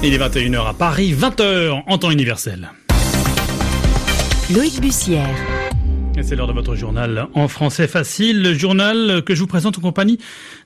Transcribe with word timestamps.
Il 0.00 0.14
est 0.14 0.18
21h 0.18 0.64
à 0.64 0.74
Paris, 0.74 1.12
20h 1.12 1.82
en 1.86 1.98
temps 1.98 2.12
universel. 2.12 2.70
Loïc 4.54 4.80
Bussière. 4.80 5.57
C'est 6.28 6.36
l'heure 6.36 6.46
de 6.46 6.52
votre 6.52 6.74
journal 6.74 7.26
en 7.32 7.48
français 7.48 7.88
facile, 7.88 8.42
le 8.42 8.52
journal 8.52 9.22
que 9.24 9.34
je 9.34 9.40
vous 9.40 9.46
présente 9.46 9.78
en 9.78 9.80
compagnie 9.80 10.18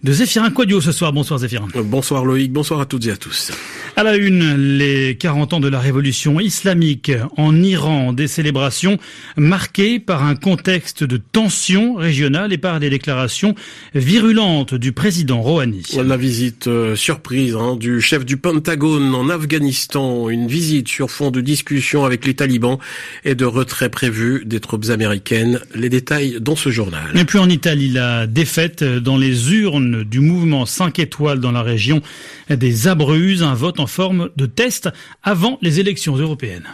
de 0.02 0.12
Zéphirin 0.12 0.50
Quadio 0.50 0.80
ce 0.80 0.90
soir. 0.90 1.12
Bonsoir 1.12 1.38
Zéphirin. 1.38 1.68
Bonsoir 1.84 2.24
Loïc, 2.24 2.52
bonsoir 2.52 2.80
à 2.80 2.84
toutes 2.84 3.06
et 3.06 3.12
à 3.12 3.16
tous. 3.16 3.52
À 3.94 4.02
la 4.02 4.16
une, 4.16 4.76
les 4.76 5.16
40 5.16 5.52
ans 5.52 5.60
de 5.60 5.68
la 5.68 5.78
révolution 5.78 6.40
islamique 6.40 7.12
en 7.36 7.62
Iran, 7.62 8.12
des 8.12 8.26
célébrations 8.26 8.98
marquées 9.36 10.00
par 10.00 10.24
un 10.24 10.34
contexte 10.34 11.04
de 11.04 11.16
tension 11.18 11.94
régionale 11.94 12.52
et 12.52 12.58
par 12.58 12.80
des 12.80 12.90
déclarations 12.90 13.54
virulentes 13.94 14.74
du 14.74 14.90
président 14.90 15.42
Rouhani. 15.42 15.84
La 16.04 16.16
visite 16.16 16.66
euh, 16.66 16.96
surprise 16.96 17.54
hein, 17.54 17.76
du 17.76 18.00
chef 18.00 18.24
du 18.24 18.36
Pentagone 18.36 19.14
en 19.14 19.28
Afghanistan, 19.28 20.28
une 20.28 20.48
visite 20.48 20.88
sur 20.88 21.08
fond 21.08 21.30
de 21.30 21.40
discussion 21.40 22.04
avec 22.04 22.26
les 22.26 22.34
talibans 22.34 22.78
et 23.24 23.36
de 23.36 23.44
retrait 23.44 23.90
prévu 23.90 24.42
des 24.44 24.58
troupes 24.58 24.86
américaines. 24.90 25.51
Les 25.74 25.88
détails 25.88 26.38
dans 26.40 26.56
ce 26.56 26.70
journal. 26.70 27.16
Et 27.16 27.24
puis 27.24 27.38
en 27.38 27.48
Italie, 27.48 27.88
la 27.88 28.26
défaite 28.26 28.84
dans 28.84 29.16
les 29.16 29.52
urnes 29.52 30.04
du 30.04 30.20
mouvement 30.20 30.66
5 30.66 30.98
étoiles 30.98 31.40
dans 31.40 31.52
la 31.52 31.62
région 31.62 32.02
des 32.50 32.88
Abruzzes, 32.88 33.42
un 33.42 33.54
vote 33.54 33.80
en 33.80 33.86
forme 33.86 34.30
de 34.36 34.46
test 34.46 34.88
avant 35.22 35.58
les 35.62 35.80
élections 35.80 36.16
européennes. 36.16 36.68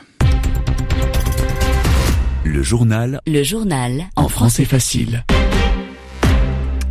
Le 2.44 2.62
journal. 2.62 3.20
Le 3.26 3.42
journal. 3.42 4.06
En 4.16 4.28
français 4.28 4.64
facile. 4.64 5.24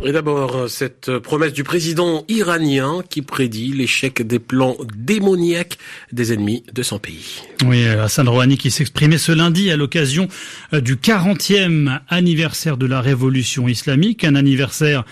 Et 0.04 0.12
d'abord, 0.12 0.70
cette 0.70 1.18
promesse 1.18 1.52
du 1.52 1.64
président 1.64 2.24
iranien 2.28 3.02
qui 3.10 3.20
prédit 3.20 3.72
l'échec 3.72 4.24
des 4.24 4.38
plans 4.38 4.76
démoniaques 4.96 5.76
des 6.12 6.32
ennemis 6.32 6.62
de 6.72 6.84
son 6.84 7.00
pays. 7.00 7.42
Oui, 7.66 7.84
Hassan 7.84 8.28
Rouhani 8.28 8.56
qui 8.56 8.70
s'exprimait 8.70 9.18
ce 9.18 9.32
lundi 9.32 9.72
à 9.72 9.76
l'occasion 9.76 10.28
euh, 10.72 10.80
du 10.80 10.94
40e 10.94 11.98
anniversaire 12.08 12.76
de 12.76 12.86
la 12.86 13.00
révolution 13.00 13.66
islamique, 13.66 14.22
un 14.22 14.36
anniversaire 14.36 15.04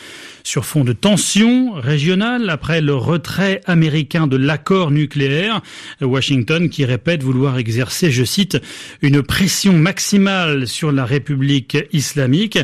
sur 0.45 0.65
fond 0.65 0.85
de 0.85 0.93
tension 0.93 1.73
régionale 1.73 2.49
après 2.49 2.81
le 2.81 2.95
retrait 2.95 3.63
américain 3.67 4.29
de 4.29 4.37
l'accord 4.37 4.93
nucléaire. 4.93 5.61
Washington 6.01 6.71
qui 6.71 6.85
répète 6.85 7.25
vouloir 7.25 7.59
exercer, 7.59 8.13
je 8.13 8.23
cite, 8.23 8.59
une 9.03 9.23
pression 9.23 9.73
maximale 9.73 10.69
sur 10.69 10.93
la 10.93 11.05
République 11.05 11.77
islamique. 11.93 12.61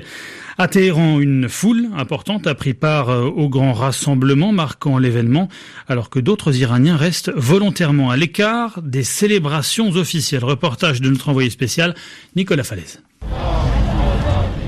À 0.58 0.68
Téhéran, 0.68 1.18
une 1.20 1.48
foule 1.48 1.88
importante 1.96 2.46
a 2.46 2.54
pris 2.54 2.74
part 2.74 3.08
euh, 3.08 3.22
au 3.22 3.48
grand 3.48 3.72
rassemblement 3.72 4.52
marquant 4.52 4.98
l'événement, 4.98 5.48
alors 5.88 6.10
que 6.10 6.18
d'autres 6.18 6.56
Iraniens 6.56 6.96
restent 6.96 7.32
volontairement 7.34 8.10
à 8.10 8.16
l'écart 8.16 8.82
des 8.82 9.02
célébrations 9.02 9.90
officielles. 9.90 10.44
Reportage 10.44 11.00
de 11.00 11.08
notre 11.08 11.30
envoyé 11.30 11.48
spécial, 11.48 11.94
Nicolas 12.36 12.64
Falaise. 12.64 13.02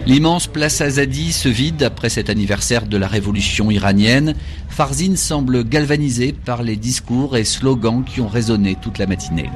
L'immense 0.06 0.48
place 0.48 0.82
Azadi 0.82 1.32
se 1.32 1.48
vide 1.48 1.82
après 1.82 2.10
cet 2.10 2.28
anniversaire 2.28 2.86
de 2.86 2.98
la 2.98 3.08
révolution 3.08 3.70
iranienne. 3.70 4.34
Farzin 4.68 5.14
semble 5.16 5.64
galvanisé 5.64 6.32
par 6.32 6.62
les 6.62 6.76
discours 6.76 7.36
et 7.36 7.44
slogans 7.44 8.04
qui 8.04 8.20
ont 8.20 8.28
résonné 8.28 8.76
toute 8.82 8.98
la 8.98 9.06
matinée. 9.06 9.48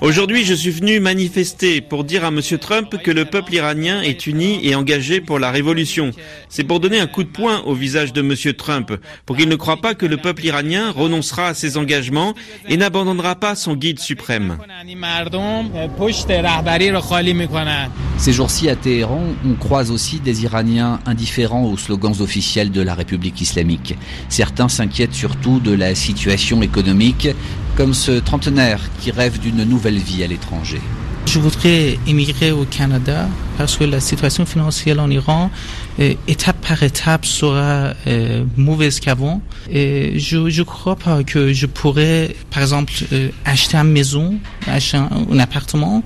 Aujourd'hui, 0.00 0.44
je 0.44 0.54
suis 0.54 0.70
venu 0.70 1.00
manifester 1.00 1.80
pour 1.82 2.04
dire 2.04 2.24
à 2.24 2.28
M. 2.28 2.40
Trump 2.58 2.96
que 3.04 3.10
le 3.10 3.26
peuple 3.26 3.54
iranien 3.54 4.00
est 4.00 4.26
uni 4.26 4.58
et 4.66 4.74
engagé 4.74 5.20
pour 5.20 5.38
la 5.38 5.50
révolution. 5.50 6.10
C'est 6.48 6.64
pour 6.64 6.80
donner 6.80 6.98
un 6.98 7.06
coup 7.06 7.24
de 7.24 7.28
poing 7.28 7.60
au 7.66 7.74
visage 7.74 8.14
de 8.14 8.22
M. 8.22 8.54
Trump, 8.54 8.90
pour 9.26 9.36
qu'il 9.36 9.48
ne 9.50 9.56
croit 9.56 9.80
pas 9.82 9.94
que 9.94 10.06
le 10.06 10.16
peuple 10.16 10.46
iranien 10.46 10.90
renoncera 10.90 11.48
à 11.48 11.54
ses 11.54 11.76
engagements 11.76 12.34
et 12.68 12.78
n'abandonnera 12.78 13.34
pas 13.34 13.54
son 13.54 13.76
guide 13.76 14.00
suprême. 14.00 14.56
Ces 18.16 18.32
jours-ci 18.32 18.68
à 18.68 18.76
Téhéran, 18.76 19.22
on 19.44 19.54
croise 19.54 19.90
aussi 19.90 20.18
des 20.18 20.44
Iraniens 20.44 20.98
indifférents 21.06 21.64
aux 21.64 21.76
slogans 21.76 22.14
officiels 22.20 22.70
de 22.70 22.80
la 22.80 22.94
République 22.94 23.40
islamique. 23.40 23.96
Certains 24.28 24.68
s'inquiètent 24.68 25.14
surtout 25.14 25.60
de 25.60 25.72
la 25.72 25.94
situation 25.94 26.62
économique, 26.62 27.28
comme 27.76 27.94
ce 27.94 28.12
trentenaire 28.12 28.80
qui 29.00 29.10
rêve 29.10 29.38
d'une 29.38 29.64
nouvelle 29.64 29.98
vie 29.98 30.24
à 30.24 30.26
l'étranger. 30.26 30.80
Je 31.26 31.38
voudrais 31.38 31.98
émigrer 32.06 32.52
au 32.52 32.64
Canada 32.64 33.28
parce 33.58 33.76
que 33.76 33.84
la 33.84 34.00
situation 34.00 34.46
financière 34.46 34.98
en 34.98 35.10
Iran, 35.10 35.50
étape 35.98 36.57
par 36.68 36.82
étape, 36.82 37.24
sera 37.24 37.94
euh, 38.06 38.44
mauvaise 38.58 39.00
qu'avant. 39.00 39.40
Et 39.70 40.18
je 40.18 40.62
crois 40.62 40.98
que 41.26 41.52
je 41.54 41.64
pourrais, 41.64 42.36
par 42.50 42.62
exemple, 42.62 42.92
euh, 43.12 43.30
acheter 43.46 43.78
une 43.78 43.90
maison, 43.90 44.34
acheter 44.66 44.98
un, 44.98 45.08
un, 45.32 45.38
appartement 45.38 46.02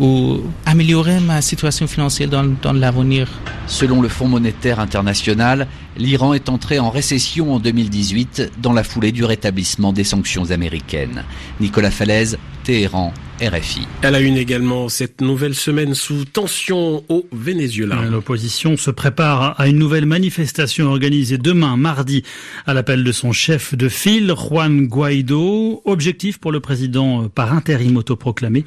ou 0.00 0.40
améliorer 0.66 1.20
ma 1.20 1.40
situation 1.40 1.86
financière 1.86 2.28
dans, 2.28 2.44
dans 2.60 2.72
l'avenir. 2.72 3.28
Selon 3.68 4.02
le 4.02 4.08
Fonds 4.08 4.26
monétaire 4.26 4.80
international, 4.80 5.68
l'Iran 5.96 6.34
est 6.34 6.48
entré 6.48 6.80
en 6.80 6.90
récession 6.90 7.54
en 7.54 7.60
2018 7.60 8.52
dans 8.60 8.72
la 8.72 8.82
foulée 8.82 9.12
du 9.12 9.24
rétablissement 9.24 9.92
des 9.92 10.04
sanctions 10.04 10.50
américaines. 10.50 11.22
Nicolas 11.60 11.92
Falaise, 11.92 12.36
Téhéran, 12.64 13.14
RFI. 13.40 13.86
Elle 14.02 14.14
a 14.14 14.20
une 14.20 14.36
également 14.36 14.88
cette 14.88 15.20
nouvelle 15.20 15.54
semaine 15.54 15.94
sous 15.94 16.24
tension 16.24 17.04
au 17.08 17.26
Venezuela. 17.32 17.96
L'opposition 18.10 18.76
se 18.76 18.90
prépare 18.90 19.58
à 19.60 19.68
une 19.68 19.78
nouvelle 19.78 20.06
manifestation 20.06 20.86
organisée 20.86 21.38
demain, 21.38 21.76
mardi, 21.76 22.22
à 22.66 22.74
l'appel 22.74 23.02
de 23.02 23.12
son 23.12 23.32
chef 23.32 23.74
de 23.74 23.88
file, 23.88 24.32
Juan 24.36 24.86
Guaido. 24.86 25.82
Objectif 25.84 26.38
pour 26.38 26.52
le 26.52 26.60
président 26.60 27.28
par 27.28 27.52
intérim 27.52 27.96
autoproclamé, 27.96 28.64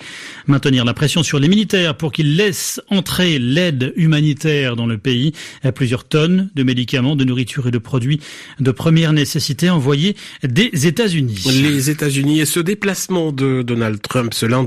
maintenir 0.48 0.86
la 0.86 0.94
pression 0.94 1.24
sur 1.24 1.40
les 1.40 1.48
militaires 1.48 1.96
pour 1.96 2.12
qu'ils 2.12 2.36
laissent 2.36 2.82
entrer 2.90 3.40
l'aide 3.40 3.94
humanitaire 3.96 4.76
dans 4.76 4.88
le 4.88 4.98
pays. 4.98 5.34
Plusieurs 5.76 6.04
tonnes 6.04 6.50
de 6.56 6.64
médicaments, 6.64 7.16
de 7.16 7.24
nourriture 7.24 7.68
et 7.68 7.72
de 7.72 7.78
produits 7.78 8.20
de 8.60 8.72
première 8.72 9.14
nécessité 9.14 9.70
envoyés 9.70 10.16
des 10.44 10.88
États-Unis. 10.88 11.44
Les 11.62 11.90
États-Unis 11.90 12.40
et 12.40 12.46
ce 12.46 12.60
déplacement 12.60 13.32
de 13.32 13.62
Donald 13.62 14.02
Trump 14.02 14.34
ce 14.34 14.46
lundi, 14.46 14.63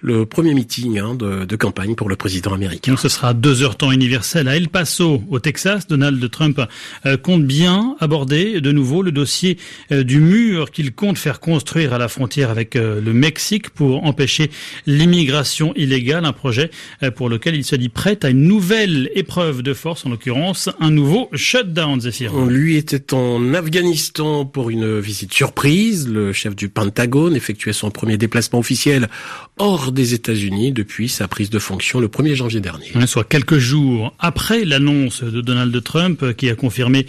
le 0.00 0.26
premier 0.26 0.54
meeting 0.54 0.98
hein, 0.98 1.14
de, 1.14 1.44
de, 1.44 1.56
campagne 1.56 1.94
pour 1.94 2.08
le 2.08 2.16
président 2.16 2.52
américain. 2.52 2.96
Ce 2.96 3.08
sera 3.08 3.34
deux 3.34 3.62
heures 3.62 3.76
temps 3.76 3.92
universel 3.92 4.48
à 4.48 4.56
El 4.56 4.68
Paso, 4.68 5.22
au 5.28 5.38
Texas. 5.38 5.86
Donald 5.86 6.30
Trump 6.30 6.60
euh, 7.06 7.16
compte 7.16 7.44
bien 7.44 7.96
aborder 8.00 8.60
de 8.60 8.72
nouveau 8.72 9.02
le 9.02 9.12
dossier 9.12 9.58
euh, 9.92 10.04
du 10.04 10.20
mur 10.20 10.70
qu'il 10.70 10.92
compte 10.92 11.18
faire 11.18 11.40
construire 11.40 11.92
à 11.92 11.98
la 11.98 12.08
frontière 12.08 12.50
avec 12.50 12.76
euh, 12.76 13.00
le 13.00 13.12
Mexique 13.12 13.70
pour 13.70 14.04
empêcher 14.04 14.50
l'immigration 14.86 15.72
illégale, 15.76 16.24
un 16.24 16.32
projet 16.32 16.70
pour 17.16 17.28
lequel 17.28 17.54
il 17.54 17.64
se 17.64 17.76
dit 17.76 17.88
prêt 17.88 18.18
à 18.22 18.30
une 18.30 18.42
nouvelle 18.42 19.10
épreuve 19.14 19.62
de 19.62 19.74
force, 19.74 20.06
en 20.06 20.10
l'occurrence 20.10 20.68
un 20.80 20.90
nouveau 20.90 21.28
shutdown, 21.34 22.00
Zephyr. 22.00 22.34
Lui 22.46 22.76
était 22.76 23.14
en 23.14 23.54
Afghanistan 23.54 24.44
pour 24.44 24.70
une 24.70 24.98
visite 24.98 25.32
surprise. 25.32 26.08
Le 26.08 26.32
chef 26.32 26.56
du 26.56 26.68
Pentagone 26.68 27.36
effectuait 27.36 27.72
son 27.72 27.90
premier 27.90 28.16
déplacement 28.16 28.58
officiel 28.58 29.08
hors 29.58 29.92
des 29.92 30.14
États-Unis 30.14 30.72
depuis 30.72 31.08
sa 31.08 31.28
prise 31.28 31.50
de 31.50 31.58
fonction 31.58 32.00
le 32.00 32.08
1er 32.08 32.34
janvier 32.34 32.60
dernier. 32.60 32.92
Soit 33.06 33.24
quelques 33.24 33.58
jours 33.58 34.14
après 34.18 34.64
l'annonce 34.64 35.22
de 35.22 35.40
Donald 35.40 35.82
Trump 35.82 36.34
qui 36.36 36.48
a 36.48 36.54
confirmé 36.54 37.06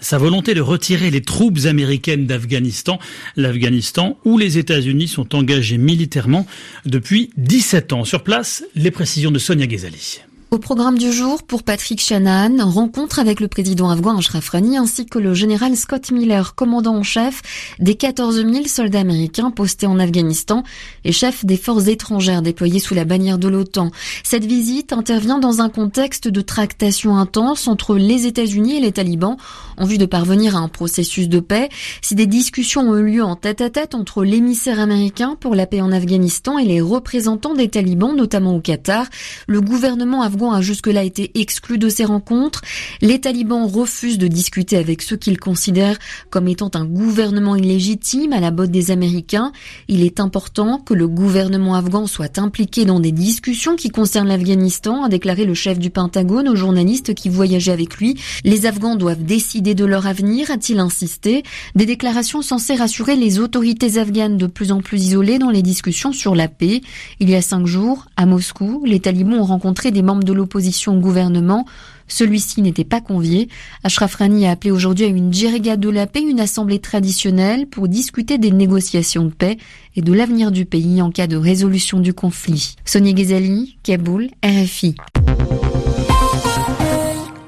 sa 0.00 0.18
volonté 0.18 0.54
de 0.54 0.60
retirer 0.60 1.10
les 1.10 1.22
troupes 1.22 1.60
américaines 1.64 2.26
d'Afghanistan, 2.26 2.98
l'Afghanistan 3.36 4.18
où 4.24 4.38
les 4.38 4.58
États-Unis 4.58 5.08
sont 5.08 5.34
engagés 5.34 5.78
militairement 5.78 6.46
depuis 6.84 7.30
17 7.36 7.92
ans. 7.92 8.04
Sur 8.04 8.22
place, 8.22 8.64
les 8.74 8.90
précisions 8.90 9.30
de 9.30 9.38
Sonia 9.38 9.66
Ghezali. 9.66 10.20
Au 10.54 10.58
programme 10.58 10.98
du 10.98 11.10
jour, 11.10 11.42
pour 11.42 11.64
Patrick 11.64 12.00
Shanahan, 12.00 12.70
rencontre 12.70 13.18
avec 13.18 13.40
le 13.40 13.48
président 13.48 13.90
afghan 13.90 14.16
Ashraf 14.16 14.52
Ghani 14.52 14.76
ainsi 14.76 15.04
que 15.04 15.18
le 15.18 15.34
général 15.34 15.76
Scott 15.76 16.12
Miller, 16.12 16.54
commandant 16.54 16.94
en 16.94 17.02
chef 17.02 17.42
des 17.80 17.96
14 17.96 18.36
000 18.36 18.68
soldats 18.68 19.00
américains 19.00 19.50
postés 19.50 19.88
en 19.88 19.98
Afghanistan 19.98 20.62
et 21.02 21.10
chef 21.10 21.44
des 21.44 21.56
forces 21.56 21.88
étrangères 21.88 22.40
déployées 22.40 22.78
sous 22.78 22.94
la 22.94 23.04
bannière 23.04 23.38
de 23.38 23.48
l'OTAN. 23.48 23.90
Cette 24.22 24.44
visite 24.44 24.92
intervient 24.92 25.40
dans 25.40 25.60
un 25.60 25.68
contexte 25.68 26.28
de 26.28 26.40
tractation 26.40 27.16
intense 27.16 27.66
entre 27.66 27.96
les 27.96 28.26
États-Unis 28.26 28.76
et 28.76 28.80
les 28.80 28.92
talibans 28.92 29.36
en 29.76 29.86
vue 29.86 29.98
de 29.98 30.06
parvenir 30.06 30.54
à 30.54 30.60
un 30.60 30.68
processus 30.68 31.28
de 31.28 31.40
paix. 31.40 31.68
Si 32.00 32.14
des 32.14 32.26
discussions 32.26 32.82
ont 32.82 32.96
eu 32.96 33.14
lieu 33.14 33.24
en 33.24 33.34
tête-à-tête 33.34 33.96
entre 33.96 34.22
l'émissaire 34.22 34.78
américain 34.78 35.36
pour 35.40 35.56
la 35.56 35.66
paix 35.66 35.80
en 35.80 35.90
Afghanistan 35.90 36.58
et 36.58 36.64
les 36.64 36.80
représentants 36.80 37.54
des 37.54 37.68
talibans, 37.68 38.14
notamment 38.14 38.54
au 38.54 38.60
Qatar, 38.60 39.06
le 39.48 39.60
gouvernement 39.60 40.22
afghan 40.22 40.43
A 40.52 40.60
jusque-là 40.60 41.04
été 41.04 41.30
exclu 41.40 41.78
de 41.78 41.88
ces 41.88 42.04
rencontres. 42.04 42.62
Les 43.00 43.20
talibans 43.20 43.66
refusent 43.66 44.18
de 44.18 44.28
discuter 44.28 44.76
avec 44.76 45.02
ceux 45.02 45.16
qu'ils 45.16 45.38
considèrent 45.38 45.98
comme 46.30 46.48
étant 46.48 46.70
un 46.74 46.84
gouvernement 46.84 47.56
illégitime 47.56 48.32
à 48.32 48.40
la 48.40 48.50
botte 48.50 48.70
des 48.70 48.90
Américains. 48.90 49.52
Il 49.88 50.02
est 50.02 50.20
important 50.20 50.78
que 50.78 50.94
le 50.94 51.08
gouvernement 51.08 51.74
afghan 51.74 52.06
soit 52.06 52.38
impliqué 52.38 52.84
dans 52.84 53.00
des 53.00 53.12
discussions 53.12 53.76
qui 53.76 53.90
concernent 53.90 54.28
l'Afghanistan, 54.28 55.04
a 55.04 55.08
déclaré 55.08 55.44
le 55.44 55.54
chef 55.54 55.78
du 55.78 55.90
Pentagone 55.90 56.48
aux 56.48 56.56
journalistes 56.56 57.14
qui 57.14 57.28
voyageaient 57.28 57.72
avec 57.72 57.96
lui. 57.96 58.18
Les 58.44 58.66
Afghans 58.66 58.96
doivent 58.96 59.24
décider 59.24 59.74
de 59.74 59.84
leur 59.84 60.06
avenir, 60.06 60.50
a-t-il 60.50 60.78
insisté. 60.78 61.42
Des 61.74 61.86
déclarations 61.86 62.42
censées 62.42 62.74
rassurer 62.74 63.16
les 63.16 63.38
autorités 63.38 63.98
afghanes 63.98 64.36
de 64.36 64.46
plus 64.46 64.72
en 64.72 64.80
plus 64.80 65.04
isolées 65.04 65.38
dans 65.38 65.50
les 65.50 65.62
discussions 65.62 66.12
sur 66.12 66.34
la 66.34 66.48
paix. 66.48 66.80
Il 67.20 67.30
y 67.30 67.34
a 67.34 67.42
cinq 67.42 67.66
jours, 67.66 68.06
à 68.16 68.26
Moscou, 68.26 68.82
les 68.84 69.00
talibans 69.00 69.38
ont 69.40 69.44
rencontré 69.44 69.90
des 69.90 70.02
membres 70.02 70.23
de 70.24 70.32
l'opposition 70.32 70.96
au 70.96 71.00
gouvernement. 71.00 71.66
Celui-ci 72.08 72.60
n'était 72.60 72.84
pas 72.84 73.00
convié. 73.00 73.48
Ashraf 73.82 74.16
Rani 74.16 74.46
a 74.46 74.50
appelé 74.50 74.70
aujourd'hui 74.70 75.06
à 75.06 75.08
une 75.08 75.32
djiriga 75.32 75.76
de 75.76 75.88
la 75.88 76.06
paix, 76.06 76.22
une 76.22 76.40
assemblée 76.40 76.78
traditionnelle, 76.78 77.66
pour 77.66 77.88
discuter 77.88 78.38
des 78.38 78.50
négociations 78.50 79.24
de 79.24 79.32
paix 79.32 79.56
et 79.96 80.02
de 80.02 80.12
l'avenir 80.12 80.50
du 80.50 80.64
pays 80.66 81.00
en 81.00 81.10
cas 81.10 81.26
de 81.26 81.36
résolution 81.36 82.00
du 82.00 82.12
conflit. 82.12 82.76
Sonia 82.84 83.12
Ghazali, 83.12 83.78
Kaboul, 83.82 84.28
RFI. 84.44 84.94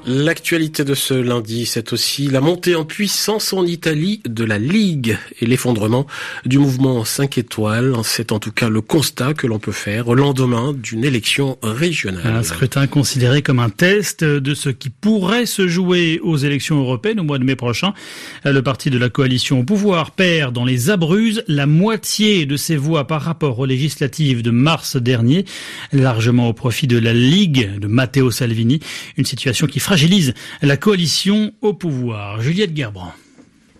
L'actualité 0.08 0.84
de 0.84 0.94
ce 0.94 1.14
lundi, 1.14 1.66
c'est 1.66 1.92
aussi 1.92 2.28
la 2.28 2.40
montée 2.40 2.76
en 2.76 2.84
puissance 2.84 3.52
en 3.52 3.66
Italie 3.66 4.20
de 4.24 4.44
la 4.44 4.56
Ligue 4.56 5.18
et 5.40 5.46
l'effondrement 5.46 6.06
du 6.44 6.60
mouvement 6.60 7.04
5 7.04 7.38
étoiles. 7.38 7.92
C'est 8.04 8.30
en 8.30 8.38
tout 8.38 8.52
cas 8.52 8.68
le 8.68 8.80
constat 8.82 9.34
que 9.34 9.48
l'on 9.48 9.58
peut 9.58 9.72
faire 9.72 10.06
au 10.06 10.14
lendemain 10.14 10.72
d'une 10.72 11.02
élection 11.02 11.58
régionale. 11.60 12.24
Un 12.24 12.44
scrutin 12.44 12.86
considéré 12.86 13.42
comme 13.42 13.58
un 13.58 13.68
test 13.68 14.22
de 14.22 14.54
ce 14.54 14.68
qui 14.68 14.90
pourrait 14.90 15.44
se 15.44 15.66
jouer 15.66 16.20
aux 16.22 16.36
élections 16.36 16.78
européennes 16.78 17.18
au 17.18 17.24
mois 17.24 17.40
de 17.40 17.44
mai 17.44 17.56
prochain. 17.56 17.92
Le 18.44 18.60
parti 18.60 18.90
de 18.90 18.98
la 18.98 19.08
coalition 19.08 19.58
au 19.58 19.64
pouvoir 19.64 20.12
perd 20.12 20.54
dans 20.54 20.64
les 20.64 20.88
Abruzes 20.88 21.42
la 21.48 21.66
moitié 21.66 22.46
de 22.46 22.56
ses 22.56 22.76
voix 22.76 23.08
par 23.08 23.22
rapport 23.22 23.58
aux 23.58 23.66
législatives 23.66 24.42
de 24.42 24.52
mars 24.52 24.96
dernier, 24.96 25.46
largement 25.92 26.48
au 26.48 26.52
profit 26.52 26.86
de 26.86 26.96
la 26.96 27.12
Ligue 27.12 27.80
de 27.80 27.88
Matteo 27.88 28.30
Salvini. 28.30 28.78
Une 29.16 29.24
situation 29.24 29.66
qui 29.66 29.80
fragilise 29.80 29.95
la 30.62 30.76
coalition 30.76 31.52
au 31.60 31.72
pouvoir. 31.72 32.40
Juliette 32.40 32.76
Gerbrand. 32.76 33.12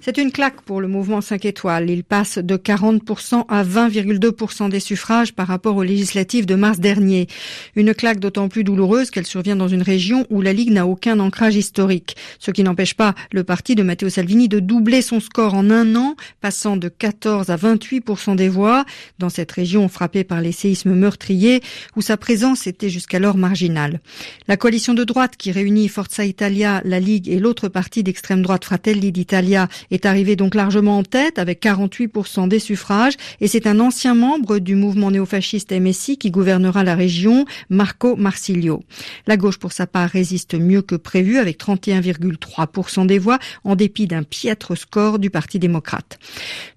C'est 0.07 0.19
une 0.19 0.31
claque 0.31 0.61
pour 0.61 0.81
le 0.81 0.87
mouvement 0.87 1.21
5 1.21 1.47
étoiles. 1.47 1.91
Il 1.91 2.05
passe 2.05 2.39
de 2.39 2.57
40% 2.57 3.45
à 3.49 3.65
20,2% 3.65 4.69
des 4.69 4.79
suffrages 4.79 5.33
par 5.33 5.49
rapport 5.49 5.75
aux 5.75 5.83
législatives 5.83 6.47
de 6.47 6.55
mars 6.55 6.79
dernier. 6.79 7.27
Une 7.75 7.93
claque 7.93 8.21
d'autant 8.21 8.49
plus 8.49 8.63
douloureuse 8.63 9.11
qu'elle 9.11 9.27
survient 9.27 9.57
dans 9.57 9.67
une 9.67 9.83
région 9.83 10.25
où 10.31 10.43
la 10.43 10.53
Ligue 10.53 10.71
n'a 10.71 10.87
aucun 10.87 11.19
ancrage 11.19 11.57
historique. 11.57 12.15
Ce 12.39 12.53
qui 12.53 12.63
n'empêche 12.63 12.95
pas 12.95 13.17
le 13.33 13.43
parti 13.43 13.75
de 13.75 13.83
Matteo 13.83 14.09
Salvini 14.09 14.49
de 14.49 14.61
doubler 14.61 15.03
son 15.03 15.19
score 15.19 15.55
en 15.55 15.71
un 15.71 15.97
an, 15.97 16.15
passant 16.41 16.77
de 16.77 16.89
14 16.89 17.51
à 17.51 17.57
28% 17.57 18.37
des 18.37 18.49
voix 18.49 18.85
dans 19.19 19.29
cette 19.29 19.51
région 19.51 19.89
frappée 19.89 20.23
par 20.23 20.41
les 20.41 20.53
séismes 20.53 20.95
meurtriers 20.95 21.63
où 21.97 22.01
sa 22.01 22.17
présence 22.17 22.69
était 22.69 22.91
jusqu'alors 22.91 23.39
marginale. 23.39 24.01
La 24.47 24.57
coalition 24.57 24.95
de 24.95 25.03
droite 25.03 25.35
qui 25.37 25.51
réunit 25.51 25.89
Forza 25.89 26.25
Italia, 26.25 26.81
la 26.85 27.01
Ligue 27.01 27.29
et 27.29 27.41
l'autre 27.41 27.67
parti 27.67 28.05
d'extrême 28.05 28.43
droite 28.43 28.65
Fratelli 28.65 29.11
d'Italia 29.11 29.67
est 29.97 30.07
arrivé 30.07 30.37
donc 30.37 30.55
largement 30.55 30.99
en 30.99 31.03
tête 31.03 31.39
avec 31.39 31.63
48% 31.63 32.49
des 32.49 32.59
suffrages 32.59 33.15
et 33.41 33.49
c'est 33.49 33.67
un 33.67 33.81
ancien 33.81 34.15
membre 34.15 34.59
du 34.59 34.75
mouvement 34.75 35.11
néofasciste 35.11 35.73
MSI 35.73 36.19
qui 36.19 36.31
gouvernera 36.31 36.85
la 36.85 36.95
région, 36.95 37.47
Marco 37.71 38.15
Marsilio. 38.15 38.85
La 39.27 39.39
gauche 39.39 39.57
pour 39.57 39.73
sa 39.73 39.87
part 39.87 40.11
résiste 40.11 40.55
mieux 40.55 40.83
que 40.83 40.97
prévu 40.97 41.39
avec 41.39 41.59
31,3% 41.59 43.07
des 43.07 43.19
voix 43.19 43.39
en 43.65 43.75
dépit 43.75 44.07
d'un 44.07 44.23
piètre 44.23 44.77
score 44.77 45.19
du 45.19 45.31
Parti 45.31 45.59
démocrate. 45.59 46.19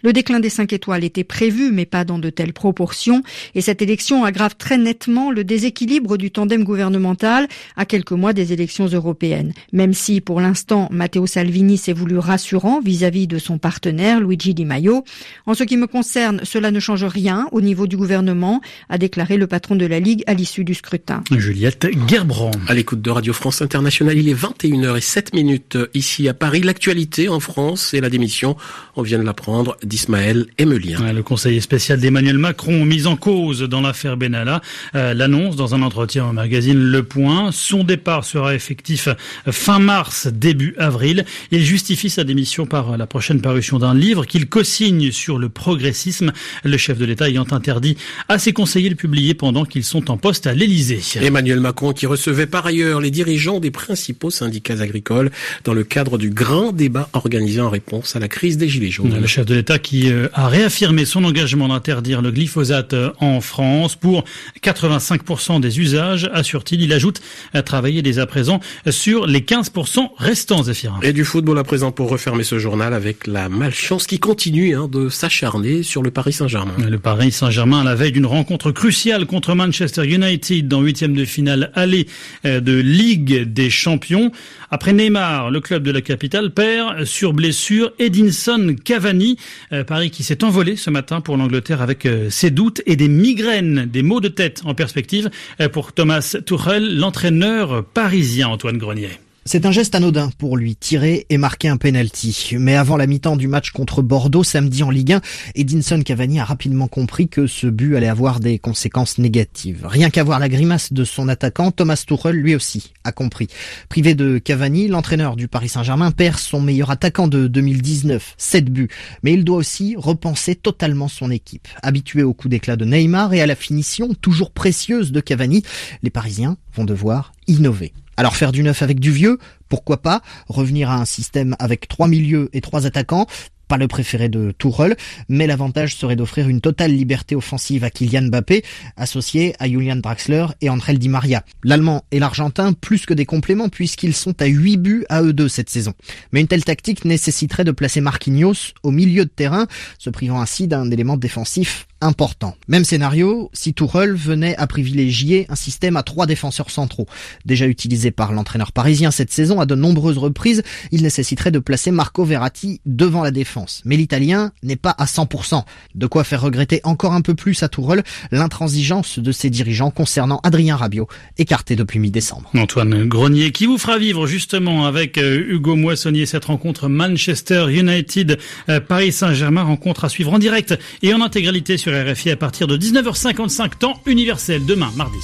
Le 0.01 0.13
déclin 0.13 0.39
des 0.39 0.49
5 0.49 0.71
étoiles 0.71 1.03
était 1.03 1.25
prévu 1.25 1.71
mais 1.73 1.85
pas 1.85 2.05
dans 2.05 2.19
de 2.19 2.29
telles 2.29 2.53
proportions 2.53 3.21
et 3.53 3.59
cette 3.59 3.81
élection 3.81 4.23
aggrave 4.23 4.55
très 4.57 4.77
nettement 4.77 5.29
le 5.29 5.43
déséquilibre 5.43 6.15
du 6.15 6.31
tandem 6.31 6.63
gouvernemental 6.63 7.49
à 7.75 7.85
quelques 7.85 8.13
mois 8.13 8.31
des 8.31 8.53
élections 8.53 8.87
européennes. 8.87 9.51
Même 9.73 9.93
si 9.93 10.21
pour 10.21 10.39
l'instant 10.39 10.87
Matteo 10.91 11.27
Salvini 11.27 11.77
s'est 11.77 11.91
voulu 11.91 12.17
rassurant 12.17 12.79
vis-à-vis 12.79 13.08
vis 13.09 13.27
de 13.27 13.37
son 13.37 13.57
partenaire 13.57 14.19
Luigi 14.19 14.53
Di 14.53 14.65
Maio. 14.65 15.03
En 15.45 15.53
ce 15.53 15.63
qui 15.63 15.77
me 15.77 15.87
concerne, 15.87 16.41
cela 16.43 16.71
ne 16.71 16.79
change 16.79 17.03
rien 17.03 17.47
au 17.51 17.61
niveau 17.61 17.87
du 17.87 17.97
gouvernement, 17.97 18.61
a 18.89 18.97
déclaré 18.97 19.37
le 19.37 19.47
patron 19.47 19.75
de 19.75 19.85
la 19.85 19.99
Ligue 19.99 20.23
à 20.27 20.33
l'issue 20.33 20.63
du 20.63 20.73
scrutin. 20.73 21.23
Juliette 21.31 21.87
Gerbrand. 22.07 22.51
À 22.67 22.73
l'écoute 22.73 23.01
de 23.01 23.09
Radio 23.09 23.33
France 23.33 23.61
Internationale, 23.61 24.17
il 24.17 24.29
est 24.29 24.33
21h07 24.33 25.35
minutes 25.35 25.77
ici 25.93 26.27
à 26.27 26.33
Paris. 26.33 26.61
L'actualité 26.61 27.29
en 27.29 27.39
France 27.39 27.93
et 27.93 28.01
la 28.01 28.09
démission, 28.09 28.55
on 28.95 29.01
vient 29.01 29.19
de 29.19 29.23
l'apprendre, 29.23 29.77
d'Ismaël 29.83 30.47
Emelien. 30.59 31.13
le 31.13 31.23
conseiller 31.23 31.61
spécial 31.61 31.99
d'Emmanuel 31.99 32.37
Macron 32.37 32.85
mis 32.85 33.05
en 33.05 33.15
cause 33.15 33.61
dans 33.61 33.81
l'affaire 33.81 34.17
Benalla 34.17 34.61
euh, 34.95 35.13
l'annonce 35.13 35.55
dans 35.55 35.75
un 35.75 35.81
entretien 35.81 36.27
au 36.27 36.33
magazine 36.33 36.77
Le 36.77 37.03
Point. 37.03 37.51
Son 37.51 37.83
départ 37.83 38.25
sera 38.25 38.55
effectif 38.55 39.09
fin 39.47 39.79
mars, 39.79 40.27
début 40.27 40.75
avril. 40.77 41.25
Il 41.51 41.63
justifie 41.63 42.09
sa 42.09 42.23
démission 42.23 42.65
par 42.65 42.97
la 42.99 43.07
prochaine 43.07 43.41
parution 43.41 43.79
d'un 43.79 43.95
livre 43.95 44.25
qu'il 44.25 44.49
co-signe 44.49 45.11
sur 45.11 45.39
le 45.39 45.47
progressisme, 45.47 46.33
le 46.65 46.77
chef 46.77 46.97
de 46.97 47.05
l'État 47.05 47.29
ayant 47.29 47.45
interdit 47.51 47.95
à 48.27 48.37
ses 48.37 48.51
conseillers 48.51 48.89
de 48.89 48.95
publier 48.95 49.33
pendant 49.33 49.63
qu'ils 49.63 49.85
sont 49.85 50.11
en 50.11 50.17
poste 50.17 50.47
à 50.47 50.53
l'Élysée. 50.53 50.99
Emmanuel 51.15 51.61
Macron 51.61 51.93
qui 51.93 52.05
recevait 52.05 52.45
par 52.45 52.65
ailleurs 52.65 52.99
les 52.99 53.09
dirigeants 53.09 53.61
des 53.61 53.71
principaux 53.71 54.29
syndicats 54.29 54.81
agricoles 54.81 55.31
dans 55.63 55.73
le 55.73 55.85
cadre 55.85 56.17
du 56.17 56.29
grand 56.29 56.73
débat 56.73 57.09
organisé 57.13 57.61
en 57.61 57.69
réponse 57.69 58.17
à 58.17 58.19
la 58.19 58.27
crise 58.27 58.57
des 58.57 58.67
Gilets 58.67 58.91
jaunes. 58.91 59.17
Le 59.17 59.27
chef 59.27 59.45
de 59.45 59.55
l'État 59.55 59.79
qui 59.79 60.11
euh, 60.11 60.27
a 60.33 60.49
réaffirmé 60.49 61.05
son 61.05 61.23
engagement 61.23 61.69
d'interdire 61.69 62.21
le 62.21 62.31
glyphosate 62.31 62.91
euh, 62.93 63.11
en 63.21 63.39
France 63.39 63.95
pour 63.95 64.25
85% 64.61 65.61
des 65.61 65.79
usages, 65.79 66.29
assure-t-il. 66.33 66.81
Il 66.81 66.91
ajoute 66.91 67.21
à 67.53 67.63
travailler 67.63 68.01
dès 68.01 68.19
à 68.19 68.25
présent 68.25 68.59
sur 68.89 69.25
les 69.25 69.39
15% 69.39 70.09
restants, 70.17 70.63
Zéphirin. 70.63 70.99
Et 71.01 71.13
du 71.13 71.23
football 71.23 71.57
à 71.59 71.63
présent 71.63 71.93
pour 71.93 72.09
refermer 72.09 72.43
ce 72.43 72.59
journal 72.59 72.78
avec 72.81 73.27
la 73.27 73.49
malchance 73.49 74.07
qui 74.07 74.19
continue 74.19 74.75
hein, 74.75 74.87
de 74.89 75.09
s'acharner 75.09 75.83
sur 75.83 76.01
le 76.01 76.11
Paris 76.11 76.33
Saint-Germain. 76.33 76.73
Le 76.89 76.97
Paris 76.97 77.31
Saint-Germain 77.31 77.81
à 77.81 77.83
la 77.83 77.95
veille 77.95 78.13
d'une 78.13 78.25
rencontre 78.25 78.71
cruciale 78.71 79.25
contre 79.25 79.53
Manchester 79.53 80.05
United 80.05 80.67
dans 80.67 80.81
huitième 80.81 81.13
de 81.13 81.25
finale 81.25 81.71
aller 81.75 82.07
euh, 82.45 82.61
de 82.61 82.73
Ligue 82.73 83.43
des 83.43 83.69
Champions. 83.69 84.31
Après 84.71 84.93
Neymar, 84.93 85.51
le 85.51 85.59
club 85.59 85.83
de 85.83 85.91
la 85.91 86.01
capitale 86.01 86.51
perd 86.51 87.03
sur 87.03 87.33
blessure 87.33 87.91
Edinson 87.99 88.75
Cavani. 88.83 89.37
Euh, 89.73 89.83
Paris 89.83 90.09
qui 90.09 90.23
s'est 90.23 90.43
envolé 90.43 90.75
ce 90.77 90.89
matin 90.89 91.19
pour 91.19 91.35
l'Angleterre 91.35 91.81
avec 91.81 92.05
euh, 92.05 92.29
ses 92.29 92.49
doutes 92.49 92.81
et 92.85 92.95
des 92.95 93.09
migraines, 93.09 93.85
des 93.91 94.03
maux 94.03 94.21
de 94.21 94.29
tête 94.29 94.61
en 94.65 94.73
perspective 94.73 95.29
pour 95.73 95.91
Thomas 95.91 96.37
Tuchel, 96.45 96.97
l'entraîneur 96.97 97.83
parisien 97.83 98.47
Antoine 98.47 98.77
Grenier. 98.77 99.09
C'est 99.51 99.65
un 99.65 99.71
geste 99.71 99.95
anodin 99.95 100.29
pour 100.37 100.57
lui, 100.57 100.75
tirer 100.75 101.25
et 101.31 101.39
marquer 101.39 101.69
un 101.69 101.77
penalty. 101.77 102.51
Mais 102.59 102.75
avant 102.75 102.97
la 102.97 103.07
mi-temps 103.07 103.35
du 103.35 103.47
match 103.47 103.71
contre 103.71 104.03
Bordeaux 104.03 104.43
samedi 104.43 104.83
en 104.83 104.91
Ligue 104.91 105.13
1, 105.13 105.21
Edinson 105.55 106.03
Cavani 106.03 106.39
a 106.39 106.43
rapidement 106.43 106.87
compris 106.87 107.29
que 107.29 107.47
ce 107.47 107.65
but 107.65 107.95
allait 107.95 108.07
avoir 108.07 108.41
des 108.41 108.59
conséquences 108.59 109.17
négatives. 109.17 109.87
Rien 109.89 110.11
qu'à 110.11 110.23
voir 110.23 110.37
la 110.37 110.49
grimace 110.49 110.93
de 110.93 111.03
son 111.03 111.27
attaquant, 111.29 111.71
Thomas 111.71 112.03
Tuchel 112.05 112.35
lui 112.35 112.53
aussi 112.53 112.93
a 113.03 113.11
compris. 113.11 113.47
Privé 113.89 114.13
de 114.13 114.37
Cavani, 114.37 114.87
l'entraîneur 114.87 115.35
du 115.35 115.47
Paris 115.47 115.69
Saint-Germain 115.69 116.11
perd 116.11 116.37
son 116.37 116.61
meilleur 116.61 116.91
attaquant 116.91 117.27
de 117.27 117.47
2019, 117.47 118.35
7 118.37 118.65
buts. 118.65 118.89
Mais 119.23 119.33
il 119.33 119.45
doit 119.45 119.57
aussi 119.57 119.95
repenser 119.97 120.53
totalement 120.53 121.07
son 121.07 121.31
équipe. 121.31 121.67
Habitué 121.81 122.21
au 122.21 122.35
coup 122.35 122.49
d'éclat 122.49 122.75
de 122.75 122.85
Neymar 122.85 123.33
et 123.33 123.41
à 123.41 123.47
la 123.47 123.55
finition 123.55 124.13
toujours 124.13 124.51
précieuse 124.51 125.11
de 125.11 125.21
Cavani, 125.21 125.63
les 126.03 126.11
Parisiens 126.11 126.55
vont 126.75 126.85
devoir 126.85 127.31
innover. 127.49 127.93
Alors 128.17 128.35
faire 128.35 128.51
du 128.51 128.63
neuf 128.63 128.81
avec 128.81 128.99
du 128.99 129.11
vieux, 129.11 129.37
pourquoi 129.69 130.01
pas 130.01 130.21
Revenir 130.47 130.89
à 130.89 130.95
un 130.95 131.05
système 131.05 131.55
avec 131.59 131.87
trois 131.87 132.07
milieux 132.07 132.49
et 132.53 132.61
trois 132.61 132.85
attaquants 132.85 133.27
pas 133.69 133.77
le 133.77 133.87
préféré 133.87 134.29
de 134.29 134.51
Tourelle, 134.51 134.97
mais 135.29 135.45
l'avantage 135.45 135.95
serait 135.95 136.15
d'offrir 136.15 136.49
une 136.49 136.59
totale 136.59 136.91
liberté 136.91 137.35
offensive 137.35 137.83
à 137.83 137.91
Kylian 137.91 138.23
Mbappé, 138.23 138.63
associé 138.97 139.53
à 139.59 139.69
Julian 139.69 139.97
Draxler 139.97 140.47
et 140.59 140.69
André 140.69 140.95
Di 140.95 141.07
Maria. 141.07 141.45
L'Allemand 141.63 142.03
et 142.11 142.17
l'Argentin 142.17 142.73
plus 142.73 143.05
que 143.05 143.13
des 143.13 143.25
compléments 143.25 143.69
puisqu'ils 143.69 144.15
sont 144.15 144.41
à 144.41 144.47
8 144.47 144.77
buts 144.77 145.05
à 145.07 145.21
eux 145.21 145.33
deux 145.33 145.47
cette 145.47 145.69
saison. 145.69 145.93
Mais 146.31 146.41
une 146.41 146.47
telle 146.47 146.65
tactique 146.65 147.05
nécessiterait 147.05 147.63
de 147.63 147.71
placer 147.71 148.01
Marquinhos 148.01 148.73
au 148.81 148.89
milieu 148.89 149.23
de 149.23 149.29
terrain, 149.29 149.67
se 149.99 150.09
privant 150.09 150.41
ainsi 150.41 150.67
d'un 150.67 150.89
élément 150.89 151.15
défensif 151.15 151.85
important. 152.01 152.55
Même 152.67 152.85
scénario 152.85 153.49
si 153.53 153.73
Tourelle 153.73 154.13
venait 154.13 154.55
à 154.55 154.67
privilégier 154.67 155.45
un 155.49 155.55
système 155.55 155.97
à 155.97 156.03
trois 156.03 156.25
défenseurs 156.25 156.71
centraux. 156.71 157.07
Déjà 157.45 157.67
utilisé 157.67 158.09
par 158.09 158.31
l'entraîneur 158.31 158.71
parisien 158.71 159.11
cette 159.11 159.31
saison 159.31 159.59
à 159.59 159.65
de 159.65 159.75
nombreuses 159.75 160.17
reprises, 160.17 160.63
il 160.91 161.03
nécessiterait 161.03 161.51
de 161.51 161.59
placer 161.59 161.91
Marco 161.91 162.23
Verratti 162.23 162.79
devant 162.85 163.21
la 163.21 163.31
défense 163.31 163.58
Mais 163.85 163.97
l'Italien 163.97 164.51
n'est 164.63 164.75
pas 164.75 164.95
à 164.97 165.05
100%. 165.05 165.63
De 165.95 166.07
quoi 166.07 166.23
faire 166.23 166.41
regretter 166.41 166.81
encore 166.83 167.13
un 167.13 167.21
peu 167.21 167.35
plus 167.35 167.61
à 167.63 167.69
Tourelle 167.69 168.03
l'intransigeance 168.31 169.19
de 169.19 169.31
ses 169.31 169.49
dirigeants 169.49 169.91
concernant 169.91 170.39
Adrien 170.43 170.75
Rabiot, 170.75 171.07
écarté 171.37 171.75
depuis 171.75 171.99
mi-décembre. 171.99 172.49
Antoine 172.55 173.05
Grenier 173.05 173.51
qui 173.51 173.65
vous 173.65 173.77
fera 173.77 173.97
vivre 173.97 174.27
justement 174.27 174.85
avec 174.85 175.17
euh, 175.17 175.43
Hugo 175.49 175.75
Moissonnier 175.75 176.25
cette 176.25 176.45
rencontre 176.45 176.87
Manchester 176.87 177.65
United 177.69 178.39
euh, 178.69 178.79
Paris 178.79 179.11
Saint-Germain 179.11 179.63
rencontre 179.63 180.05
à 180.05 180.09
suivre 180.09 180.33
en 180.33 180.39
direct 180.39 180.77
et 181.01 181.13
en 181.13 181.21
intégralité 181.21 181.77
sur 181.77 181.93
RFI 181.93 182.31
à 182.31 182.35
partir 182.35 182.67
de 182.67 182.77
19h55 182.77 183.77
temps 183.79 184.01
universel 184.05 184.65
demain 184.65 184.91
mardi. 184.95 185.17